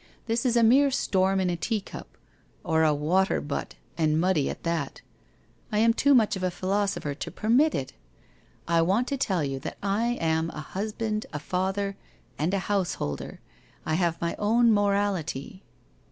[0.25, 2.17] This is a mere storm in a teacup;
[2.63, 5.01] or a water butt and muddy at that.
[5.71, 7.93] I am too much of a philosopher to permit it....
[8.67, 11.97] I want to tell you that I am a husband, a father
[12.39, 13.41] and a householder,
[13.85, 15.61] I have my own mo rality.